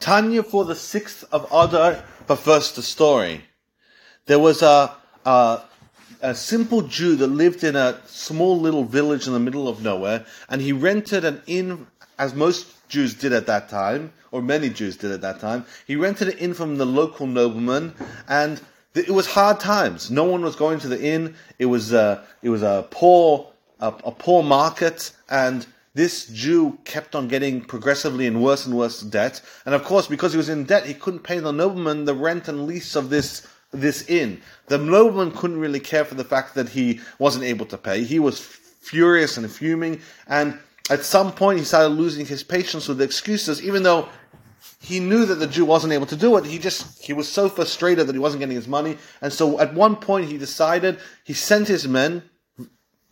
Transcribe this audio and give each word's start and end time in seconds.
Tanya 0.00 0.42
for 0.42 0.64
the 0.64 0.74
6th 0.74 1.24
of 1.30 1.44
Adar, 1.52 2.02
but 2.26 2.36
first 2.36 2.74
the 2.74 2.82
story. 2.82 3.44
There 4.24 4.38
was 4.38 4.62
a, 4.62 4.96
a, 5.26 5.60
a 6.22 6.34
simple 6.34 6.80
Jew 6.82 7.16
that 7.16 7.26
lived 7.26 7.62
in 7.64 7.76
a 7.76 8.00
small 8.06 8.58
little 8.58 8.84
village 8.84 9.26
in 9.26 9.34
the 9.34 9.38
middle 9.38 9.68
of 9.68 9.82
nowhere, 9.82 10.24
and 10.48 10.62
he 10.62 10.72
rented 10.72 11.26
an 11.26 11.42
inn, 11.46 11.86
as 12.18 12.34
most 12.34 12.88
Jews 12.88 13.12
did 13.12 13.34
at 13.34 13.46
that 13.46 13.68
time, 13.68 14.14
or 14.32 14.40
many 14.40 14.70
Jews 14.70 14.96
did 14.96 15.10
at 15.10 15.20
that 15.20 15.38
time. 15.38 15.66
He 15.86 15.96
rented 15.96 16.28
an 16.28 16.38
inn 16.38 16.54
from 16.54 16.78
the 16.78 16.86
local 16.86 17.26
nobleman, 17.26 17.94
and 18.26 18.58
it 18.94 19.10
was 19.10 19.26
hard 19.26 19.60
times. 19.60 20.10
No 20.10 20.24
one 20.24 20.42
was 20.42 20.56
going 20.56 20.78
to 20.80 20.88
the 20.88 21.02
inn. 21.02 21.34
It 21.58 21.66
was 21.66 21.92
a, 21.92 22.24
it 22.42 22.48
was 22.48 22.62
a 22.62 22.86
poor, 22.90 23.50
a, 23.78 23.88
a 23.88 24.12
poor 24.12 24.42
market, 24.42 25.12
and 25.28 25.66
this 25.94 26.26
Jew 26.26 26.78
kept 26.84 27.14
on 27.14 27.28
getting 27.28 27.60
progressively 27.60 28.26
in 28.26 28.40
worse 28.40 28.64
and 28.64 28.76
worse 28.76 29.00
debt. 29.00 29.40
And 29.66 29.74
of 29.74 29.82
course, 29.82 30.06
because 30.06 30.32
he 30.32 30.36
was 30.36 30.48
in 30.48 30.64
debt, 30.64 30.86
he 30.86 30.94
couldn't 30.94 31.24
pay 31.24 31.38
the 31.40 31.52
nobleman 31.52 32.04
the 32.04 32.14
rent 32.14 32.48
and 32.48 32.66
lease 32.66 32.94
of 32.96 33.10
this 33.10 33.46
this 33.72 34.08
inn. 34.08 34.40
The 34.66 34.78
nobleman 34.78 35.30
couldn't 35.32 35.60
really 35.60 35.80
care 35.80 36.04
for 36.04 36.16
the 36.16 36.24
fact 36.24 36.54
that 36.56 36.70
he 36.70 37.00
wasn't 37.18 37.44
able 37.44 37.66
to 37.66 37.78
pay. 37.78 38.02
He 38.02 38.18
was 38.18 38.40
furious 38.40 39.36
and 39.36 39.50
fuming, 39.50 40.00
and 40.26 40.58
at 40.90 41.04
some 41.04 41.32
point 41.32 41.60
he 41.60 41.64
started 41.64 41.90
losing 41.94 42.26
his 42.26 42.42
patience 42.42 42.88
with 42.88 42.98
the 42.98 43.04
excuses, 43.04 43.62
even 43.62 43.84
though 43.84 44.08
he 44.80 44.98
knew 44.98 45.24
that 45.24 45.36
the 45.36 45.46
Jew 45.46 45.64
wasn't 45.64 45.92
able 45.92 46.06
to 46.06 46.16
do 46.16 46.36
it. 46.36 46.46
He 46.46 46.58
just 46.58 47.00
he 47.02 47.12
was 47.12 47.28
so 47.28 47.48
frustrated 47.48 48.06
that 48.06 48.14
he 48.14 48.18
wasn't 48.18 48.40
getting 48.40 48.56
his 48.56 48.68
money, 48.68 48.96
and 49.20 49.32
so 49.32 49.60
at 49.60 49.74
one 49.74 49.96
point 49.96 50.28
he 50.28 50.38
decided 50.38 50.98
he 51.24 51.34
sent 51.34 51.68
his 51.68 51.86
men 51.86 52.22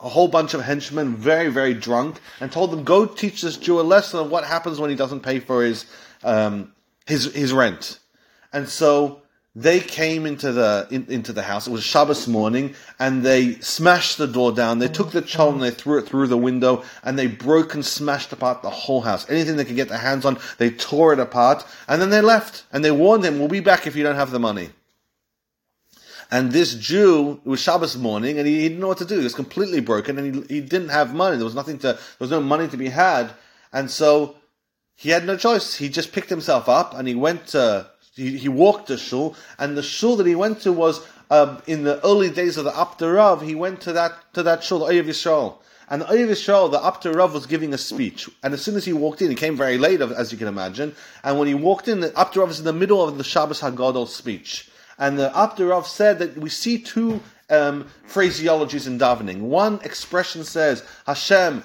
a 0.01 0.09
whole 0.09 0.29
bunch 0.29 0.55
of 0.55 0.61
henchmen, 0.61 1.17
very, 1.17 1.49
very 1.49 1.75
drunk, 1.75 2.21
and 2.41 2.53
told 2.53 2.71
them, 2.71 2.85
go 2.85 3.05
teach 3.05 3.43
this 3.43 3.57
Jew 3.57 3.81
a 3.81 3.83
lesson 3.83 4.21
of 4.21 4.31
what 4.31 4.45
happens 4.45 4.79
when 4.79 4.91
he 4.91 4.97
doesn't 4.97 5.21
pay 5.21 5.41
for 5.41 5.65
his, 5.65 5.87
um, 6.23 6.73
his, 7.07 7.33
his 7.35 7.53
rent. 7.53 7.99
And 8.53 8.69
so 8.69 9.23
they 9.57 9.81
came 9.81 10.25
into 10.25 10.53
the, 10.53 10.87
in, 10.91 11.07
into 11.09 11.33
the 11.33 11.43
house. 11.43 11.67
It 11.67 11.73
was 11.73 11.83
Shabbos 11.83 12.29
morning, 12.29 12.77
and 13.01 13.25
they 13.25 13.55
smashed 13.55 14.19
the 14.19 14.29
door 14.29 14.53
down. 14.53 14.79
They 14.79 14.87
took 14.87 15.11
the 15.11 15.21
child 15.21 15.55
and 15.55 15.63
they 15.63 15.73
threw 15.73 15.99
it 15.99 16.07
through 16.07 16.29
the 16.29 16.37
window, 16.37 16.85
and 17.03 17.19
they 17.19 17.27
broke 17.27 17.75
and 17.75 17.85
smashed 17.85 18.33
apart 18.33 18.63
the 18.63 18.71
whole 18.71 19.01
house. 19.01 19.29
Anything 19.29 19.57
they 19.57 19.65
could 19.65 19.75
get 19.75 19.89
their 19.89 19.99
hands 19.99 20.25
on, 20.25 20.39
they 20.59 20.71
tore 20.71 21.13
it 21.13 21.19
apart, 21.19 21.67
and 21.89 22.01
then 22.01 22.11
they 22.11 22.21
left. 22.21 22.65
And 22.73 22.85
they 22.85 22.93
warned 22.93 23.25
him, 23.25 23.41
we'll 23.41 23.49
be 23.49 23.59
back 23.59 23.87
if 23.87 23.97
you 23.97 24.05
don't 24.05 24.15
have 24.15 24.31
the 24.31 24.39
money. 24.39 24.71
And 26.31 26.53
this 26.53 26.75
Jew, 26.75 27.41
it 27.45 27.49
was 27.49 27.61
Shabbos 27.61 27.97
morning, 27.97 28.39
and 28.39 28.47
he, 28.47 28.61
he, 28.61 28.69
didn't 28.69 28.81
know 28.81 28.89
what 28.89 28.99
to 28.99 29.07
do. 29.07 29.17
He 29.17 29.25
was 29.25 29.35
completely 29.35 29.81
broken, 29.81 30.19
and 30.19 30.35
he, 30.35 30.57
he 30.57 30.61
didn't 30.61 30.91
have 30.91 31.15
money. 31.15 31.37
There 31.37 31.45
was 31.45 31.55
nothing 31.55 31.79
to, 31.79 31.87
there 31.95 31.99
was 32.19 32.31
no 32.31 32.41
money 32.41 32.69
to 32.69 32.77
be 32.77 32.89
had. 32.89 33.31
And 33.73 33.91
so 33.91 34.37
he 34.99 35.11
had 35.11 35.25
no 35.25 35.37
choice. 35.37 35.77
He 35.77 35.89
just 35.89 36.13
picked 36.13 36.29
himself 36.29 36.69
up 36.69 36.93
and 36.93 37.07
he 37.07 37.15
went 37.15 37.47
to, 37.49 37.89
he, 38.15 38.37
he 38.37 38.49
walked 38.49 38.89
to 38.89 38.99
shul, 38.99 39.37
and 39.59 39.77
the 39.77 39.83
shul 39.83 40.17
that 40.17 40.27
he 40.27 40.35
went 40.35 40.63
to 40.63 40.73
was, 40.73 41.07
um, 41.31 41.63
in 41.67 41.85
the 41.85 42.05
early 42.05 42.31
days 42.31 42.57
of 42.57 42.65
the 42.65 42.77
Apter 42.77 43.13
Rav, 43.13 43.43
he 43.43 43.55
went 43.55 43.81
to 43.83 43.93
that, 43.93 44.13
to 44.35 44.43
that 44.43 44.65
shul, 44.65 44.81
the 44.81 44.87
Ohev 44.87 45.05
Yisrael. 45.05 45.59
And 45.89 46.03
the 46.03 46.07
Ohev 46.07 46.31
Yisrael, 46.31 46.71
the 46.71 46.85
Apter 46.85 47.13
Rav 47.13 47.33
was 47.33 47.47
giving 47.47 47.73
a 47.73 47.79
speech. 47.79 48.29
And 48.43 48.53
as 48.53 48.63
soon 48.63 48.77
as 48.77 48.85
he 48.85 48.93
walked 48.93 49.23
in, 49.23 49.31
he 49.31 49.37
came 49.37 49.57
very 49.57 49.79
late, 49.79 50.01
as 50.01 50.33
you 50.33 50.39
can 50.39 50.49
imagine. 50.49 50.97
And 51.23 51.39
when 51.39 51.47
he 51.47 51.55
walked 51.55 51.87
in, 51.87 52.01
the 52.01 52.19
Apter 52.19 52.41
Rav 52.41 52.49
was 52.49 52.59
in 52.59 52.65
the 52.65 52.73
middle 52.73 53.07
of 53.07 53.19
the 53.19 53.25
Shabbos 53.25 53.61
Hagadol 53.61 54.09
speech. 54.09 54.69
And 54.99 55.19
the 55.19 55.37
Apter 55.37 55.67
Rav 55.67 55.87
said 55.87 56.19
that 56.19 56.37
we 56.37 56.51
see 56.51 56.79
two 56.79 57.21
um, 57.51 57.89
phraseologies 58.09 58.87
in 58.87 58.99
davening. 58.99 59.41
One 59.41 59.81
expression 59.85 60.45
says, 60.45 60.83
Hashem, 61.07 61.63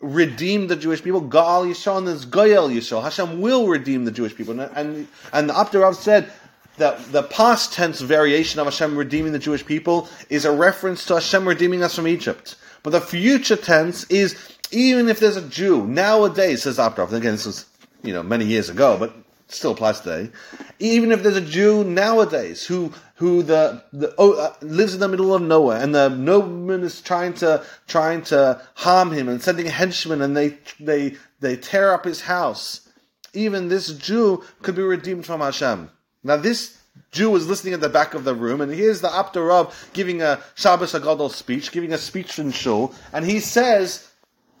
redeem 0.00 0.66
the 0.66 0.76
Jewish 0.76 1.02
people. 1.02 1.22
Gaal 1.22 1.66
Yisrael, 1.66 1.98
and 1.98 2.08
there's 2.08 2.24
Goel 2.24 2.68
Yisrael. 2.68 3.02
Hashem 3.02 3.40
will 3.40 3.68
redeem 3.68 4.04
the 4.04 4.10
Jewish 4.10 4.34
people. 4.34 4.58
And, 4.58 4.70
and, 4.74 5.08
and 5.32 5.48
the 5.48 5.58
Apter 5.58 5.80
Rav 5.80 5.96
said, 5.96 6.30
that 6.76 7.12
the 7.12 7.22
past 7.22 7.72
tense 7.72 8.00
variation 8.00 8.60
of 8.60 8.66
Hashem 8.66 8.96
redeeming 8.96 9.32
the 9.32 9.38
Jewish 9.38 9.64
people 9.64 10.08
is 10.28 10.44
a 10.44 10.52
reference 10.52 11.06
to 11.06 11.14
Hashem 11.14 11.46
redeeming 11.46 11.82
us 11.82 11.94
from 11.94 12.08
Egypt. 12.08 12.56
But 12.82 12.90
the 12.90 13.00
future 13.00 13.56
tense 13.56 14.04
is 14.04 14.36
even 14.70 15.08
if 15.08 15.20
there's 15.20 15.36
a 15.36 15.48
Jew 15.48 15.86
nowadays, 15.86 16.64
says 16.64 16.78
Apter 16.78 17.02
Rav, 17.02 17.12
again 17.12 17.32
this 17.32 17.46
was 17.46 17.66
you 18.02 18.12
know 18.12 18.22
many 18.22 18.44
years 18.44 18.68
ago, 18.68 18.96
but 18.98 19.14
still 19.54 19.72
applies 19.72 20.00
today. 20.00 20.30
Even 20.78 21.12
if 21.12 21.22
there's 21.22 21.36
a 21.36 21.40
Jew 21.40 21.84
nowadays 21.84 22.66
who 22.66 22.92
who 23.16 23.42
the, 23.42 23.82
the 23.92 24.14
oh, 24.18 24.34
uh, 24.34 24.54
lives 24.60 24.94
in 24.94 25.00
the 25.00 25.08
middle 25.08 25.34
of 25.34 25.42
nowhere 25.42 25.80
and 25.80 25.94
the 25.94 26.08
nobleman 26.08 26.82
is 26.82 27.00
trying 27.00 27.34
to 27.34 27.64
trying 27.86 28.22
to 28.22 28.60
harm 28.74 29.12
him 29.12 29.28
and 29.28 29.40
sending 29.40 29.66
henchmen 29.66 30.20
and 30.20 30.36
they 30.36 30.58
they 30.80 31.16
they 31.40 31.56
tear 31.56 31.92
up 31.92 32.04
his 32.04 32.22
house. 32.22 32.88
Even 33.32 33.68
this 33.68 33.92
Jew 33.94 34.42
could 34.62 34.74
be 34.74 34.82
redeemed 34.82 35.26
from 35.26 35.40
Hashem. 35.40 35.90
Now 36.22 36.36
this 36.36 36.78
Jew 37.10 37.30
was 37.30 37.48
listening 37.48 37.74
at 37.74 37.80
the 37.80 37.88
back 37.88 38.14
of 38.14 38.24
the 38.24 38.34
room, 38.34 38.60
and 38.60 38.72
here's 38.72 39.00
the 39.00 39.08
Abder 39.08 39.48
Rav 39.48 39.90
giving 39.92 40.22
a 40.22 40.40
Shabbos 40.54 40.92
Hagadol 40.92 41.30
speech, 41.30 41.72
giving 41.72 41.92
a 41.92 41.98
speech 41.98 42.38
in 42.38 42.52
Shul, 42.52 42.94
and 43.12 43.24
he 43.24 43.40
says 43.40 44.08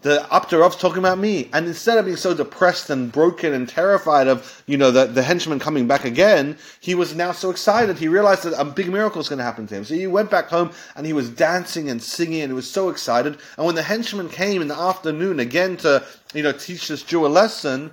the 0.04 0.26
Apter 0.30 0.58
Rav's 0.58 0.76
talking 0.76 0.98
about 0.98 1.18
me. 1.18 1.48
And 1.54 1.66
instead 1.66 1.96
of 1.96 2.04
being 2.04 2.18
so 2.18 2.34
depressed 2.34 2.90
and 2.90 3.10
broken 3.10 3.54
and 3.54 3.66
terrified 3.66 4.28
of, 4.28 4.62
you 4.66 4.76
know, 4.76 4.90
the, 4.90 5.06
the 5.06 5.22
henchman 5.22 5.58
coming 5.58 5.86
back 5.86 6.04
again, 6.04 6.58
he 6.78 6.94
was 6.94 7.16
now 7.16 7.32
so 7.32 7.48
excited. 7.48 7.96
He 7.96 8.06
realized 8.06 8.42
that 8.42 8.52
a 8.60 8.66
big 8.66 8.90
miracle 8.90 9.22
is 9.22 9.30
going 9.30 9.38
to 9.38 9.44
happen 9.44 9.66
to 9.66 9.74
him. 9.74 9.84
So 9.86 9.94
he 9.94 10.06
went 10.06 10.30
back 10.30 10.48
home 10.48 10.72
and 10.94 11.06
he 11.06 11.14
was 11.14 11.30
dancing 11.30 11.88
and 11.88 12.02
singing 12.02 12.42
and 12.42 12.50
he 12.50 12.54
was 12.54 12.70
so 12.70 12.90
excited. 12.90 13.38
And 13.56 13.64
when 13.64 13.76
the 13.76 13.82
henchman 13.82 14.28
came 14.28 14.60
in 14.60 14.68
the 14.68 14.78
afternoon 14.78 15.40
again 15.40 15.78
to, 15.78 16.04
you 16.34 16.42
know, 16.42 16.52
teach 16.52 16.88
this 16.88 17.02
Jew 17.02 17.24
a 17.24 17.28
lesson, 17.28 17.90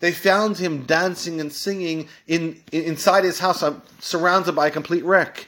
they 0.00 0.12
found 0.12 0.56
him 0.56 0.84
dancing 0.84 1.42
and 1.42 1.52
singing 1.52 2.08
in, 2.26 2.58
in 2.72 2.84
inside 2.84 3.24
his 3.24 3.38
house, 3.38 3.62
uh, 3.62 3.78
surrounded 4.00 4.54
by 4.54 4.68
a 4.68 4.70
complete 4.70 5.04
wreck. 5.04 5.46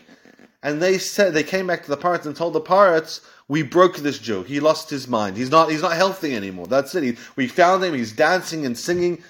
And 0.62 0.82
they 0.82 0.98
said, 0.98 1.34
they 1.34 1.42
came 1.42 1.66
back 1.66 1.84
to 1.84 1.90
the 1.90 1.96
poritz 1.96 2.26
and 2.26 2.34
told 2.34 2.54
the 2.54 2.60
poritz, 2.60 3.20
we 3.48 3.62
broke 3.62 3.98
this 3.98 4.18
Jew. 4.18 4.42
He 4.42 4.58
lost 4.58 4.90
his 4.90 5.06
mind. 5.06 5.36
He's 5.36 5.50
not, 5.50 5.70
he's 5.70 5.82
not 5.82 5.92
healthy 5.92 6.34
anymore. 6.34 6.66
That's 6.66 6.94
it. 6.94 7.02
He, 7.02 7.16
we 7.36 7.46
found 7.46 7.84
him. 7.84 7.94
He's 7.94 8.12
dancing 8.12 8.66
and 8.66 8.76
singing. 8.76 9.22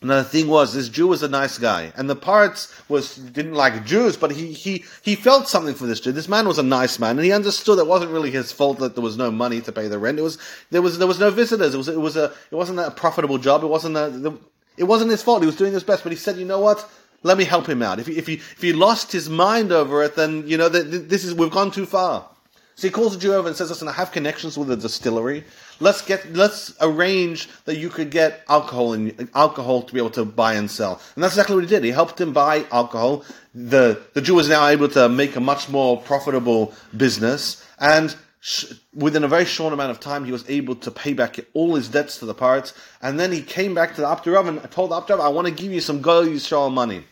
And 0.00 0.10
the 0.10 0.22
thing 0.22 0.46
was, 0.46 0.74
this 0.74 0.88
Jew 0.88 1.08
was 1.08 1.24
a 1.24 1.28
nice 1.28 1.58
guy, 1.58 1.92
and 1.96 2.08
the 2.08 2.14
poritz 2.14 2.72
was 2.88 3.16
didn't 3.16 3.54
like 3.54 3.84
Jews, 3.84 4.16
but 4.16 4.30
he 4.30 4.52
he 4.52 4.84
he 5.02 5.16
felt 5.16 5.48
something 5.48 5.74
for 5.74 5.86
this 5.86 5.98
Jew. 5.98 6.12
This 6.12 6.28
man 6.28 6.46
was 6.46 6.58
a 6.58 6.62
nice 6.62 7.00
man, 7.00 7.16
and 7.16 7.24
he 7.24 7.32
understood 7.32 7.80
it 7.80 7.86
wasn't 7.88 8.12
really 8.12 8.30
his 8.30 8.52
fault 8.52 8.78
that 8.78 8.94
there 8.94 9.02
was 9.02 9.16
no 9.16 9.32
money 9.32 9.60
to 9.60 9.72
pay 9.72 9.88
the 9.88 9.98
rent. 9.98 10.20
It 10.20 10.22
was 10.22 10.38
there 10.70 10.82
was 10.82 10.98
there 10.98 11.08
was 11.08 11.18
no 11.18 11.32
visitors. 11.32 11.74
It 11.74 11.78
was 11.78 11.88
it 11.88 12.00
was 12.00 12.16
a 12.16 12.32
it 12.52 12.54
wasn't 12.54 12.78
a 12.78 12.92
profitable 12.92 13.38
job. 13.38 13.64
It 13.64 13.66
wasn't 13.66 13.96
a 13.96 14.38
it 14.76 14.84
wasn't 14.84 15.10
his 15.10 15.20
fault. 15.20 15.42
He 15.42 15.46
was 15.46 15.56
doing 15.56 15.72
his 15.72 15.82
best, 15.82 16.04
but 16.04 16.12
he 16.12 16.18
said, 16.18 16.36
you 16.36 16.44
know 16.44 16.60
what? 16.60 16.88
Let 17.22 17.36
me 17.36 17.44
help 17.44 17.68
him 17.68 17.82
out. 17.82 17.98
If 17.98 18.06
he, 18.06 18.16
if 18.16 18.26
he 18.26 18.34
if 18.34 18.62
he 18.62 18.72
lost 18.72 19.12
his 19.12 19.28
mind 19.28 19.72
over 19.72 20.02
it, 20.02 20.14
then 20.14 20.46
you 20.46 20.56
know 20.56 20.68
this 20.68 21.24
is 21.24 21.34
we've 21.34 21.50
gone 21.50 21.70
too 21.70 21.86
far. 21.86 22.28
So 22.76 22.86
he 22.86 22.92
calls 22.92 23.12
the 23.12 23.18
Jew 23.18 23.34
over 23.34 23.48
and 23.48 23.56
says, 23.56 23.70
"Listen, 23.70 23.88
I 23.88 23.92
have 23.92 24.12
connections 24.12 24.56
with 24.56 24.70
a 24.70 24.76
distillery. 24.76 25.42
Let's 25.80 26.00
get, 26.00 26.32
let's 26.32 26.74
arrange 26.80 27.48
that 27.64 27.76
you 27.76 27.88
could 27.88 28.10
get 28.10 28.44
alcohol 28.48 28.92
and 28.92 29.28
alcohol 29.34 29.82
to 29.82 29.92
be 29.92 29.98
able 29.98 30.10
to 30.10 30.24
buy 30.24 30.54
and 30.54 30.70
sell." 30.70 31.00
And 31.16 31.24
that's 31.24 31.34
exactly 31.34 31.56
what 31.56 31.64
he 31.64 31.70
did. 31.70 31.82
He 31.82 31.90
helped 31.90 32.20
him 32.20 32.32
buy 32.32 32.66
alcohol. 32.70 33.24
the 33.52 34.00
The 34.14 34.20
Jew 34.20 34.36
was 34.36 34.48
now 34.48 34.68
able 34.68 34.88
to 34.90 35.08
make 35.08 35.34
a 35.34 35.40
much 35.40 35.68
more 35.68 36.00
profitable 36.00 36.72
business, 36.96 37.64
and 37.80 38.14
within 38.94 39.24
a 39.24 39.28
very 39.28 39.44
short 39.44 39.72
amount 39.72 39.90
of 39.90 40.00
time, 40.00 40.24
he 40.24 40.32
was 40.32 40.48
able 40.48 40.76
to 40.76 40.90
pay 40.90 41.12
back 41.12 41.38
all 41.54 41.74
his 41.74 41.88
debts 41.88 42.18
to 42.18 42.26
the 42.26 42.34
poritz. 42.34 42.72
And 43.02 43.18
then 43.18 43.32
he 43.32 43.42
came 43.42 43.74
back 43.74 43.94
to 43.94 44.00
the 44.00 44.08
Apter 44.08 44.32
Rav 44.32 44.46
and 44.46 44.70
told 44.70 44.90
the 44.90 45.14
"I 45.14 45.28
want 45.28 45.46
to 45.48 45.52
give 45.52 45.72
you 45.72 45.80
some 45.80 46.00
Goy 46.00 46.26
Yisrael 46.26 46.72
money." 46.72 47.04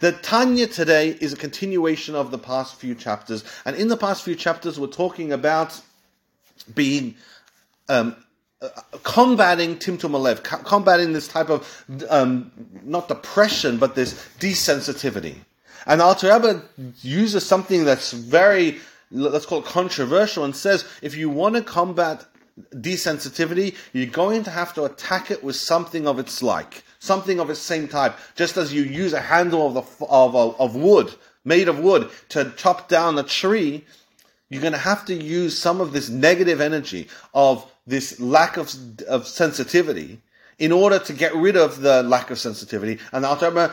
The 0.00 0.12
Tanya 0.12 0.66
today 0.66 1.16
is 1.20 1.32
a 1.32 1.36
continuation 1.36 2.14
of 2.14 2.30
the 2.30 2.38
past 2.38 2.76
few 2.76 2.94
chapters, 2.94 3.44
and 3.64 3.76
in 3.76 3.88
the 3.88 3.96
past 3.96 4.22
few 4.22 4.34
chapters, 4.34 4.78
we're 4.78 4.86
talking 4.86 5.32
about 5.32 5.80
being 6.74 7.16
um, 7.88 8.16
uh, 8.60 8.68
combating 9.02 9.76
Timtum 9.76 10.64
combating 10.64 11.12
this 11.12 11.28
type 11.28 11.50
of 11.50 11.84
um, 12.08 12.50
not 12.82 13.08
depression, 13.08 13.78
but 13.78 13.94
this 13.94 14.14
desensitivity. 14.38 15.36
And 15.86 16.00
Alter 16.00 16.32
Rebbe 16.32 16.62
uses 17.02 17.44
something 17.44 17.84
that's 17.84 18.12
very, 18.12 18.80
let's 19.10 19.46
call 19.46 19.60
it 19.60 19.64
controversial, 19.64 20.44
and 20.44 20.54
says 20.54 20.84
if 21.02 21.16
you 21.16 21.30
want 21.30 21.56
to 21.56 21.62
combat 21.62 22.26
desensitivity, 22.74 23.74
you're 23.92 24.06
going 24.06 24.44
to 24.44 24.50
have 24.50 24.74
to 24.74 24.84
attack 24.84 25.30
it 25.30 25.42
with 25.42 25.56
something 25.56 26.06
of 26.06 26.18
its 26.18 26.42
like 26.42 26.84
something 27.04 27.38
of 27.38 27.48
the 27.48 27.54
same 27.54 27.86
type. 27.86 28.16
Just 28.34 28.56
as 28.56 28.72
you 28.72 28.82
use 28.82 29.12
a 29.12 29.20
handle 29.20 29.66
of, 29.66 29.74
the, 29.74 30.06
of, 30.06 30.34
of, 30.34 30.74
wood, 30.74 31.14
made 31.44 31.68
of 31.68 31.78
wood, 31.78 32.10
to 32.30 32.52
chop 32.56 32.88
down 32.88 33.18
a 33.18 33.22
tree, 33.22 33.84
you're 34.48 34.62
going 34.62 34.72
to 34.72 34.78
have 34.78 35.04
to 35.06 35.14
use 35.14 35.56
some 35.56 35.80
of 35.80 35.92
this 35.92 36.08
negative 36.08 36.60
energy 36.60 37.08
of 37.34 37.70
this 37.86 38.18
lack 38.18 38.56
of, 38.56 38.74
of 39.06 39.26
sensitivity 39.26 40.20
in 40.58 40.72
order 40.72 40.98
to 40.98 41.12
get 41.12 41.34
rid 41.34 41.56
of 41.56 41.80
the 41.80 42.02
lack 42.02 42.30
of 42.30 42.38
sensitivity. 42.38 42.98
And 43.12 43.24
the 43.24 43.28
Alter 43.28 43.72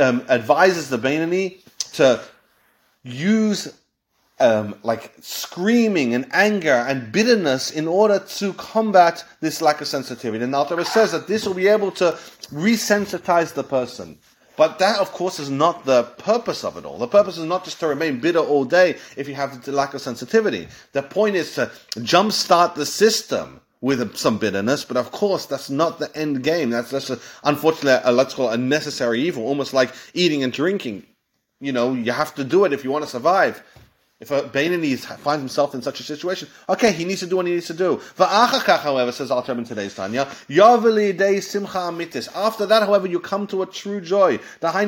um, 0.00 0.24
advises 0.28 0.90
the 0.90 0.98
Beinoni 0.98 1.60
to 1.92 2.20
use 3.04 3.72
um, 4.40 4.76
like 4.82 5.12
screaming 5.20 6.14
and 6.14 6.26
anger 6.32 6.72
and 6.72 7.10
bitterness 7.12 7.70
in 7.70 7.88
order 7.88 8.18
to 8.18 8.52
combat 8.54 9.24
this 9.40 9.60
lack 9.60 9.80
of 9.80 9.88
sensitivity. 9.88 10.44
And 10.44 10.54
Alter 10.54 10.82
says 10.84 11.12
that 11.12 11.26
this 11.26 11.46
will 11.46 11.54
be 11.54 11.68
able 11.68 11.90
to 11.92 12.12
resensitize 12.52 13.54
the 13.54 13.64
person. 13.64 14.18
But 14.56 14.80
that, 14.80 14.98
of 14.98 15.12
course, 15.12 15.38
is 15.38 15.50
not 15.50 15.84
the 15.84 16.02
purpose 16.02 16.64
of 16.64 16.76
it 16.76 16.84
all. 16.84 16.98
The 16.98 17.06
purpose 17.06 17.38
is 17.38 17.44
not 17.44 17.64
just 17.64 17.78
to 17.78 17.86
remain 17.86 18.18
bitter 18.18 18.40
all 18.40 18.64
day 18.64 18.96
if 19.16 19.28
you 19.28 19.34
have 19.34 19.64
the 19.64 19.70
lack 19.70 19.94
of 19.94 20.00
sensitivity. 20.00 20.66
The 20.92 21.02
point 21.02 21.36
is 21.36 21.54
to 21.54 21.70
jumpstart 21.96 22.74
the 22.74 22.84
system 22.84 23.60
with 23.80 24.16
some 24.16 24.38
bitterness, 24.38 24.84
but 24.84 24.96
of 24.96 25.12
course 25.12 25.46
that's 25.46 25.70
not 25.70 26.00
the 26.00 26.14
end 26.16 26.42
game. 26.42 26.70
That's 26.70 26.90
just, 26.90 27.10
a, 27.10 27.20
unfortunately, 27.44 28.00
a, 28.02 28.10
let's 28.10 28.34
call 28.34 28.50
it 28.50 28.54
a 28.54 28.58
necessary 28.58 29.20
evil, 29.22 29.44
almost 29.44 29.72
like 29.72 29.94
eating 30.14 30.42
and 30.42 30.52
drinking. 30.52 31.06
You 31.60 31.70
know, 31.70 31.94
you 31.94 32.10
have 32.10 32.34
to 32.34 32.42
do 32.42 32.64
it 32.64 32.72
if 32.72 32.82
you 32.82 32.90
want 32.90 33.04
to 33.04 33.10
survive. 33.10 33.62
If 34.20 34.32
a 34.32 34.42
Beinoni 34.42 34.98
finds 34.98 35.42
himself 35.42 35.74
in 35.74 35.82
such 35.82 36.00
a 36.00 36.02
situation, 36.02 36.48
okay, 36.68 36.90
he 36.90 37.04
needs 37.04 37.20
to 37.20 37.26
do 37.28 37.36
what 37.36 37.46
he 37.46 37.52
needs 37.52 37.68
to 37.68 37.74
do. 37.74 37.98
Va'achakach, 38.16 38.80
however, 38.80 39.12
says 39.12 39.30
Alter 39.30 39.52
in 39.52 39.62
today's 39.62 39.94
Tanya, 39.94 40.24
Yaveli 40.48 41.16
day 41.16 41.38
simcha 41.38 41.78
amitis. 41.78 42.28
After 42.34 42.66
that, 42.66 42.82
however, 42.82 43.06
you 43.06 43.20
come 43.20 43.46
to 43.46 43.62
a 43.62 43.66
true 43.66 44.00
joy. 44.00 44.40
After 44.60 44.82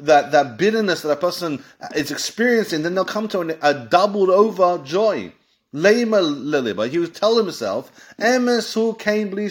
that, 0.00 0.32
that 0.32 0.56
bitterness 0.58 1.02
that 1.02 1.10
a 1.10 1.16
person 1.16 1.62
is 1.94 2.10
experiencing, 2.10 2.82
then 2.82 2.96
they'll 2.96 3.04
come 3.04 3.28
to 3.28 3.56
a 3.62 3.74
doubled 3.86 4.30
over 4.30 4.78
joy. 4.84 5.32
Leima 5.72 6.20
leliba, 6.20 6.88
he 6.90 6.98
would 6.98 7.14
tell 7.14 7.36
himself, 7.36 7.92
emes 8.18 8.74
hu 8.74 8.94
kain 8.94 9.30
bli. 9.30 9.48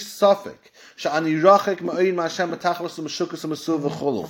Sha'ani 1.00 1.42
rachek 1.42 1.78
ma'oyin 1.78 2.14
ma'ashem 2.14 2.50
v'chulu. 2.52 4.30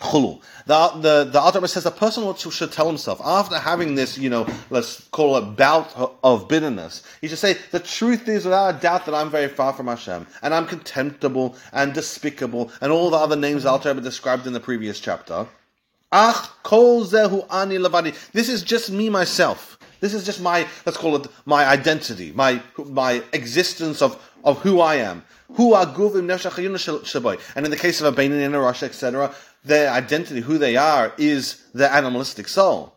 Chulu. 0.00 0.42
The, 0.66 0.88
the, 1.00 1.30
the 1.30 1.40
Alter 1.40 1.64
says 1.68 1.86
a 1.86 1.92
person 1.92 2.34
should 2.34 2.72
tell 2.72 2.88
himself, 2.88 3.20
after 3.24 3.56
having 3.56 3.94
this, 3.94 4.18
you 4.18 4.28
know, 4.28 4.44
let's 4.70 5.06
call 5.12 5.36
it 5.36 5.56
bout 5.56 6.18
of 6.24 6.48
bitterness, 6.48 7.04
he 7.20 7.28
should 7.28 7.38
say, 7.38 7.56
the 7.70 7.78
truth 7.78 8.28
is 8.28 8.44
without 8.44 8.74
a 8.74 8.78
doubt 8.80 9.06
that 9.06 9.14
I'm 9.14 9.30
very 9.30 9.46
far 9.46 9.72
from 9.72 9.86
Hashem, 9.86 10.26
and 10.42 10.52
I'm 10.52 10.66
contemptible 10.66 11.54
and 11.72 11.94
despicable, 11.94 12.72
and 12.80 12.90
all 12.90 13.10
the 13.10 13.16
other 13.16 13.36
names 13.36 13.64
Alter 13.64 13.94
described 13.94 14.48
in 14.48 14.54
the 14.54 14.60
previous 14.60 14.98
chapter. 14.98 15.46
Ach 16.10 16.50
kol 16.64 17.04
zehu 17.04 17.46
ani. 17.52 18.12
This 18.32 18.48
is 18.48 18.64
just 18.64 18.90
me 18.90 19.08
myself. 19.08 19.78
This 20.02 20.14
is 20.14 20.26
just 20.26 20.40
my, 20.40 20.66
let's 20.84 20.98
call 20.98 21.14
it 21.14 21.28
my 21.46 21.64
identity, 21.64 22.32
my, 22.32 22.60
my 22.76 23.22
existence 23.32 24.02
of, 24.02 24.20
of 24.42 24.58
who 24.58 24.80
I 24.80 24.96
am. 24.96 25.22
Who. 25.52 25.76
And 25.76 25.94
in 27.64 27.70
the 27.70 27.76
case 27.78 28.00
of 28.00 28.06
a 28.06 28.12
Benin 28.12 28.40
and 28.40 28.56
a 28.56 28.58
Russia, 28.58 28.86
etc., 28.86 29.32
their 29.64 29.92
identity, 29.92 30.40
who 30.40 30.58
they 30.58 30.76
are, 30.76 31.12
is 31.18 31.62
their 31.72 31.90
animalistic 31.90 32.48
soul. 32.48 32.96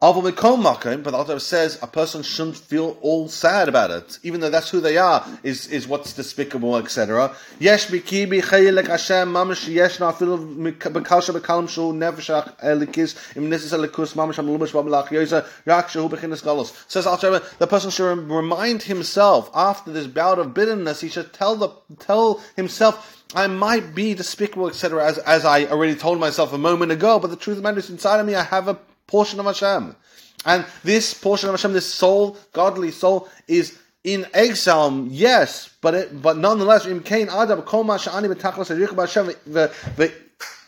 But 0.00 0.18
the 0.22 1.38
says 1.40 1.78
a 1.82 1.86
person 1.86 2.22
shouldn't 2.22 2.56
feel 2.56 2.96
all 3.02 3.28
sad 3.28 3.68
about 3.68 3.90
it, 3.90 4.18
even 4.22 4.40
though 4.40 4.48
that's 4.48 4.70
who 4.70 4.80
they 4.80 4.96
are, 4.96 5.26
is, 5.42 5.66
is 5.66 5.86
what's 5.86 6.14
despicable, 6.14 6.78
etc. 6.78 7.36
Yesh 7.58 7.88
bikibi 7.88 8.40
chayilek 8.40 8.86
Hashem 8.86 9.28
mamash 9.28 9.68
yesh 9.68 10.00
na 10.00 10.12
afilu 10.12 10.72
bekalsha 10.74 11.38
bekalam 11.38 11.68
shu 11.68 11.92
nefeshach 11.92 12.58
elikis 12.60 13.36
im 13.36 13.50
nisis 13.50 13.76
elikus 13.76 14.14
mamash 14.14 14.38
am 14.38 14.46
lumash 14.46 14.72
babalach 14.72 15.08
yoza 15.08 15.46
rak 15.66 15.88
shehu 15.88 16.08
bechinas 16.08 16.42
galos. 16.42 16.72
Says 16.88 17.06
Alter 17.06 17.42
the 17.58 17.66
person 17.66 17.90
should 17.90 18.26
remind 18.30 18.84
himself 18.84 19.50
after 19.54 19.92
this 19.92 20.06
bout 20.06 20.38
of 20.38 20.54
bitterness, 20.54 21.02
he 21.02 21.10
should 21.10 21.34
tell 21.34 21.56
the 21.56 21.68
tell 21.98 22.40
himself 22.56 23.18
I 23.34 23.46
might 23.46 23.94
be 23.94 24.14
despicable, 24.14 24.68
etc., 24.68 25.06
as, 25.06 25.18
as 25.18 25.44
I 25.44 25.66
already 25.66 25.94
told 25.94 26.18
myself 26.18 26.52
a 26.52 26.58
moment 26.58 26.90
ago, 26.90 27.20
but 27.20 27.30
the 27.30 27.36
truth 27.36 27.58
of 27.58 27.62
the 27.62 27.68
matter 27.68 27.78
is 27.78 27.88
inside 27.88 28.18
of 28.18 28.26
me 28.26 28.34
I 28.34 28.42
have 28.42 28.66
a 28.66 28.76
portion 29.10 29.40
of 29.40 29.46
Hashem. 29.46 29.96
And 30.44 30.64
this 30.84 31.12
portion 31.12 31.48
of 31.48 31.54
Hashem, 31.54 31.72
this 31.72 31.92
soul, 31.92 32.36
godly 32.52 32.92
soul, 32.92 33.28
is 33.46 33.78
in 34.02 34.26
exile, 34.32 34.86
um, 34.86 35.08
yes, 35.10 35.68
but 35.82 35.94
it, 35.94 36.22
but 36.22 36.38
nonetheless, 36.38 36.86
im 36.86 37.02
kain 37.02 37.28
adam 37.28 37.60
kol 37.62 37.84
ma 37.84 37.98
sha'ani 37.98 38.32
b'tachlas 38.32 38.70
harich 38.74 38.94
b'Hashem 38.94 39.26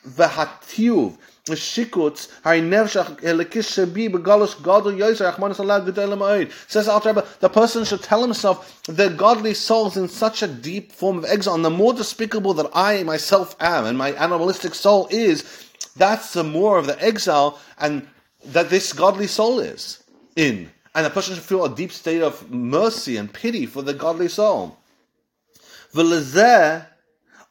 v'hatiyuv 0.06 1.16
shikutz 1.46 2.28
hari 2.44 2.60
nevshach 2.60 3.20
elekis 3.22 3.66
shabi 3.72 4.10
b'galus 4.10 4.62
gadol 4.62 4.92
yoser 4.92 5.32
achmanis 5.32 5.58
Allah 5.60 5.80
gedol 5.80 6.18
ma'od. 6.18 6.52
Says 6.70 6.88
Alter 6.88 7.24
the 7.40 7.48
person 7.48 7.84
should 7.84 8.02
tell 8.02 8.20
himself 8.20 8.82
the 8.84 9.08
godly 9.08 9.54
souls 9.54 9.96
in 9.96 10.08
such 10.08 10.42
a 10.42 10.46
deep 10.46 10.92
form 10.92 11.16
of 11.18 11.24
exile, 11.24 11.54
and 11.54 11.64
the 11.64 11.70
more 11.70 11.94
despicable 11.94 12.52
that 12.54 12.70
I 12.74 13.02
myself 13.02 13.56
am, 13.60 13.86
and 13.86 13.96
my 13.96 14.12
animalistic 14.12 14.74
soul 14.74 15.08
is, 15.10 15.70
that's 15.96 16.34
the 16.34 16.44
more 16.44 16.76
of 16.76 16.86
the 16.86 17.02
exile, 17.02 17.58
and 17.78 18.06
that 18.45 18.69
this 18.69 18.93
godly 18.93 19.27
soul 19.27 19.59
is 19.59 20.03
in. 20.35 20.71
And 20.95 21.05
the 21.05 21.09
person 21.09 21.35
should 21.35 21.43
feel 21.43 21.65
a 21.65 21.75
deep 21.75 21.91
state 21.91 22.21
of 22.21 22.51
mercy 22.51 23.17
and 23.17 23.31
pity 23.31 23.65
for 23.65 23.81
the 23.81 23.93
godly 23.93 24.29
soul. 24.29 24.77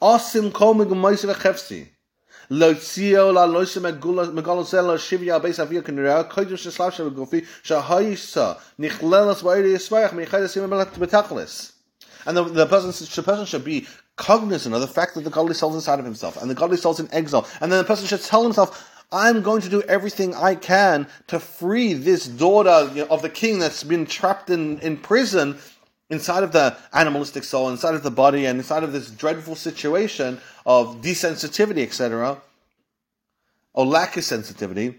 asim 0.02 0.52
kol 0.52 0.74
v'chefsi. 0.74 1.86
להוציאו 2.50 3.32
לעלויסה 3.32 3.80
מגולוסה 4.32 4.82
לשביה 4.82 5.38
בייס 5.38 5.60
אביה 5.60 5.82
כנראה, 5.82 6.22
קודם 6.22 6.56
ששלב 6.56 6.90
של 6.90 7.08
גופי, 7.08 7.40
שההיסה 7.62 8.52
נכללת 8.78 9.42
בעיר 9.42 9.66
יסמך 9.66 10.12
מייחד 10.12 10.42
הסימן 10.42 10.78
בתכלס. 10.98 11.72
And 12.26 12.36
the, 12.36 12.42
the, 12.42 12.66
person, 12.66 12.90
the 12.90 13.22
person 13.22 13.46
should 13.46 13.64
be 13.64 13.86
cognizant 14.16 14.74
of 14.74 14.80
the 14.80 14.88
fact 14.88 15.14
that 15.14 15.22
the 15.22 15.30
godly 15.30 15.54
soul 15.54 15.70
is 15.70 15.76
inside 15.76 16.00
of 16.00 16.04
himself, 16.04 16.36
and 16.36 16.50
the 16.50 16.54
godly 16.54 16.76
soul 16.76 16.92
is 16.92 17.00
in 17.00 17.08
exile. 17.12 17.46
And 17.60 17.70
then 17.70 17.78
the 17.78 17.84
person 17.84 18.06
should 18.06 18.22
tell 18.22 18.42
himself, 18.42 18.99
I'm 19.12 19.42
going 19.42 19.62
to 19.62 19.68
do 19.68 19.82
everything 19.82 20.34
I 20.34 20.56
can 20.56 21.06
to 21.28 21.38
free 21.38 21.92
this 21.94 22.26
daughter 22.26 22.90
you 22.94 23.02
know, 23.02 23.08
of 23.08 23.22
the 23.22 23.30
king 23.30 23.58
that's 23.58 23.84
been 23.84 24.06
trapped 24.06 24.50
in, 24.50 24.78
in 24.80 24.96
prison 24.96 25.58
inside 26.10 26.42
of 26.42 26.52
the 26.52 26.76
animalistic 26.92 27.44
soul, 27.44 27.68
inside 27.70 27.94
of 27.94 28.02
the 28.02 28.10
body, 28.10 28.46
and 28.46 28.58
inside 28.58 28.82
of 28.82 28.92
this 28.92 29.10
dreadful 29.10 29.54
situation 29.54 30.40
of 30.64 31.00
desensitivity, 31.02 31.82
etc., 31.82 32.38
or 33.74 33.86
lack 33.86 34.16
of 34.16 34.24
sensitivity. 34.24 34.94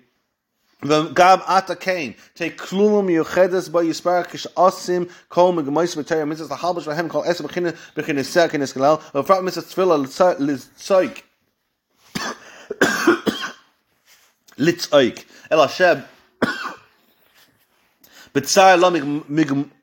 וגם 0.83 1.37
אתה 1.57 1.75
כן, 1.75 2.11
תקלום 2.33 3.05
מיוחדת 3.05 3.67
בו 3.67 3.81
יספר 3.81 4.23
כשעושים 4.23 5.05
כל 5.27 5.51
מגמויס 5.51 5.95
בתאי 5.95 6.21
המצוות 6.21 6.51
לחלבש 6.51 6.87
להם 6.87 7.09
כל 7.09 7.21
עשר 7.25 7.45
בכנסיה 7.97 8.49
כנסגלל, 8.49 8.95
ובפרט 9.15 9.39
מצוות 9.39 9.65
תפילה 9.65 9.95
לצויק. 10.39 11.21
litzoik 14.58 15.24
el 15.50 15.60
Hashem. 15.60 16.04
B'tzar 18.34 18.80
lo 18.80 18.90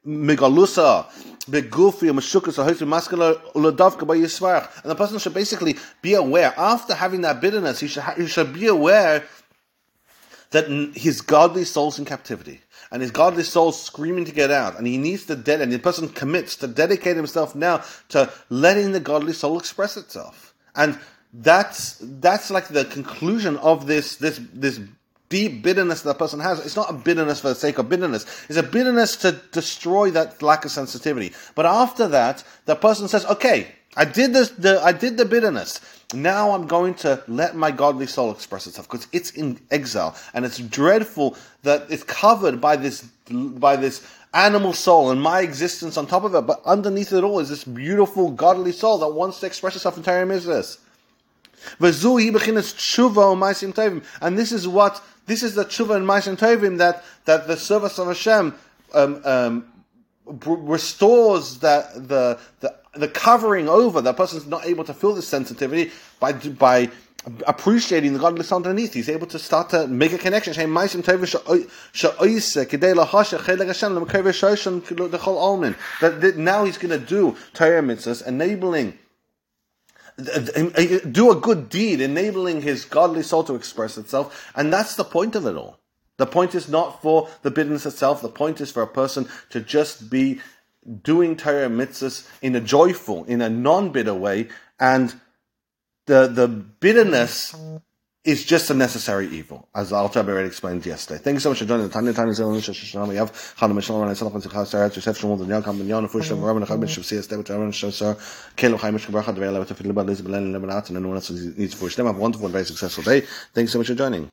migalusa 0.06 1.06
begufi 1.50 2.10
mashukas 2.10 2.56
ha'hoifim 2.56 2.88
maskala 2.88 3.40
uladavka 3.54 4.08
by 4.08 4.18
yisvarach. 4.18 4.82
And 4.82 4.90
the 4.90 4.96
person 4.96 5.20
should 5.20 5.34
basically 5.34 5.78
be 6.02 6.16
aware, 6.16 6.54
after 6.58 6.96
having 6.96 7.22
that 7.22 7.42
bitterness, 7.42 7.80
he 7.80 7.88
should, 7.88 8.04
he 8.18 8.26
should 8.26 8.54
be 8.54 8.68
aware 8.68 9.24
that 10.52 10.68
his 10.96 11.22
godly 11.22 11.64
soul's 11.64 12.00
in 12.00 12.06
captivity. 12.06 12.62
And 12.92 13.04
his 13.04 13.12
godly 13.12 13.44
soul's 13.44 13.80
screaming 13.80 14.26
to 14.26 14.32
get 14.32 14.50
out. 14.50 14.80
And 14.80 14.88
he 14.88 14.98
needs 14.98 15.26
to 15.26 15.36
dead, 15.36 15.62
and 15.62 15.72
the 15.72 15.78
person 15.78 16.10
commits 16.10 16.56
to 16.56 16.68
dedicate 16.68 17.16
himself 17.16 17.54
now 17.54 17.84
to 18.10 18.34
letting 18.50 18.94
the 18.94 19.00
godly 19.00 19.34
soul 19.34 19.60
express 19.60 19.96
itself. 19.96 20.56
And 20.76 20.98
that's 21.34 21.98
that's 22.02 22.50
like 22.50 22.70
the 22.70 22.86
conclusion 22.86 23.58
of 23.58 23.86
this 23.86 24.16
this 24.16 24.40
this 24.54 24.80
deep 25.30 25.62
bitterness 25.62 26.02
that 26.02 26.10
a 26.10 26.16
person 26.16 26.40
has. 26.40 26.66
It's 26.66 26.76
not 26.76 26.90
a 26.90 26.94
bitterness 26.94 27.40
for 27.40 27.50
the 27.50 27.56
sake 27.56 27.78
of 27.78 27.88
bitterness. 27.88 28.26
It's 28.50 28.58
a 28.58 28.64
bitterness 28.64 29.16
to 29.18 29.34
destroy 29.52 30.10
that 30.12 30.42
lack 30.42 30.66
of 30.66 30.72
sensitivity. 30.72 31.34
But 31.54 31.68
after 31.68 32.08
that, 32.08 32.44
the 32.66 32.76
person 32.76 33.08
says, 33.08 33.26
"Okay, 33.26 33.68
I 33.96 34.06
did 34.06 34.34
this. 34.34 34.50
The, 34.50 34.82
I 34.84 34.92
did 34.92 35.18
the 35.18 35.26
bitterness. 35.26 35.80
Now 36.16 36.52
I'm 36.52 36.66
going 36.66 36.96
to 36.96 37.24
let 37.28 37.56
my 37.56 37.70
godly 37.70 38.08
soul 38.08 38.32
express 38.32 38.66
itself 38.66 38.90
because 38.90 39.08
it's 39.12 39.30
in 39.30 39.60
exile 39.70 40.16
and 40.34 40.44
it's 40.44 40.58
dreadful 40.58 41.38
that 41.62 41.86
it's 41.90 42.04
covered 42.04 42.60
by 42.60 42.76
this 42.76 43.04
by 43.30 43.76
this." 43.76 44.02
Animal 44.32 44.74
soul 44.74 45.10
and 45.10 45.20
my 45.20 45.42
existence 45.42 45.98
on 45.98 46.06
top 46.06 46.24
of 46.24 46.36
it, 46.36 46.42
but 46.42 46.62
underneath 46.64 47.12
it 47.14 47.24
all 47.24 47.40
is 47.40 47.50
this 47.50 47.64
beautiful 47.64 48.30
godly 48.30 48.72
soul 48.72 49.00
that 49.00 49.08
wants 49.08 49.40
to 49.40 49.48
express 49.48 49.76
itself 49.76 49.98
in 49.98 50.04
Torah 50.04 50.24
Mitzvahs. 50.24 50.78
And 51.80 51.88
this 54.38 54.52
is 54.52 54.68
what 54.68 55.02
this 55.26 55.44
is 55.44 55.56
the 55.56 55.66
tshuva 55.66 55.96
and 55.96 56.08
ma'asim 56.08 56.38
tovim 56.38 56.78
that 56.80 57.04
that 57.26 57.48
the 57.48 57.58
service 57.58 58.00
of 58.00 58.08
Hashem 58.08 58.56
um, 58.94 59.22
um, 59.24 59.66
restores 60.26 61.60
that 61.60 62.08
the, 62.08 62.40
the 62.60 62.76
the 62.96 63.08
covering 63.08 63.70
over. 63.70 64.02
The 64.02 64.14
person's 64.14 64.48
not 64.48 64.66
able 64.66 64.84
to 64.84 64.94
feel 64.94 65.14
this 65.14 65.28
sensitivity 65.28 65.92
by 66.20 66.34
by 66.34 66.90
appreciating 67.46 68.14
the 68.14 68.20
godly 68.20 68.46
underneath. 68.52 68.94
He's 68.94 69.10
able 69.10 69.28
to 69.28 69.40
start 69.40 69.70
to 69.72 69.88
make 69.88 70.14
a 70.14 70.18
connection. 70.18 70.54
That 70.54 70.70
now 76.38 76.66
he's 76.66 76.78
going 76.78 77.00
to 77.00 77.06
do 77.06 77.36
Torah 77.54 77.82
mitzvahs, 77.82 78.26
enabling 78.26 78.98
do 81.12 81.32
a 81.32 81.36
good 81.36 81.70
deed, 81.70 82.02
enabling 82.02 82.62
his 82.62 82.86
godly 82.86 83.24
soul 83.24 83.44
to 83.46 83.56
express 83.56 83.98
itself, 83.98 84.52
and 84.56 84.72
that's 84.72 84.96
the 84.96 85.04
point 85.04 85.36
of 85.36 85.46
it 85.46 85.56
all. 85.56 85.80
The 86.18 86.26
point 86.26 86.54
is 86.54 86.68
not 86.68 87.02
for 87.02 87.30
the 87.44 87.52
bitterness 87.52 87.86
itself. 87.86 88.22
The 88.22 88.30
point 88.30 88.60
is 88.60 88.72
for 88.72 88.84
a 88.84 88.88
person 88.88 89.30
to 89.52 89.62
just 89.62 90.10
be 90.10 90.42
doing 91.02 91.38
Torah 91.38 91.70
mitzvahs 91.70 92.28
in 92.42 92.56
a 92.56 92.62
joyful, 92.62 93.24
in 93.26 93.42
a 93.42 93.50
non-bitter 93.50 94.14
way, 94.14 94.50
and 94.80 95.14
the 96.08 96.28
the 96.28 96.48
bitterness 96.48 97.56
is 98.26 98.44
just 98.44 98.70
a 98.70 98.74
necessary 98.74 99.28
evil, 99.30 99.70
as 99.74 99.94
Al 99.94 100.10
Tabbi 100.10 100.30
already 100.30 100.48
explained 100.48 100.86
yesterday. 100.86 101.22
Thank 101.24 101.36
you 101.36 101.40
so 101.40 101.50
much 101.50 101.60
for 101.60 101.66
joining 101.66 101.88
the 101.88 101.94
Tanya 101.94 102.14
Tanya 102.14 102.34
Zil 102.34 102.52
Nisha 102.52 102.74
Shisham. 102.74 103.08
We 103.08 103.16
have 103.16 103.32
Chana 103.32 103.72
Mishal 103.72 104.06
and 104.06 104.16
Salaf 104.16 104.34
and 104.34 104.44
Sikhas 104.44 104.74
Sarat 104.74 104.94
Yosef 104.96 105.18
Shmuel 105.20 105.40
and 105.40 105.50
Yakam 105.50 105.80
and 105.80 105.90
Yana 105.90 106.10
Fush 106.10 106.30
and 106.32 106.42
Rabban 106.42 106.66
Chab 106.66 106.84
Mishal 106.84 107.04
Siyas 107.04 107.30
David 107.30 107.46
Rabban 107.46 107.70
Shosar 107.70 108.18
Kelo 108.58 108.78
Chaim 108.78 108.96
Mishka 108.96 109.12
Bracha 109.12 109.34
Devei 109.34 109.54
Levet 109.54 109.72
Afid 109.72 109.88
Liba 109.88 110.02
and 110.02 110.98
anyone 110.98 111.16
else 111.16 111.30
who 111.30 111.54
needs 111.58 111.74
Fush 111.74 111.96
them. 111.96 112.08
Have 112.08 112.18
a 112.18 112.20
wonderful 112.20 112.48
and 112.48 112.54
very 112.54 112.66
successful 112.66 113.04
day. 113.04 113.22
Thank 113.54 113.66
you 113.66 113.68
so 113.68 113.78
much 113.78 113.88
for 113.88 113.96
joining. 113.96 114.30